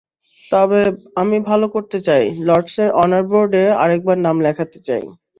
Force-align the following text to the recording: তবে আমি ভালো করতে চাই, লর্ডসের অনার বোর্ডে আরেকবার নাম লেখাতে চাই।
তবে 0.43 0.79
আমি 1.15 1.37
ভালো 1.49 1.65
করতে 1.75 1.97
চাই, 2.07 2.23
লর্ডসের 2.47 2.89
অনার 3.01 3.23
বোর্ডে 3.31 3.63
আরেকবার 3.83 4.17
নাম 4.25 4.35
লেখাতে 4.45 4.77
চাই। 4.87 5.03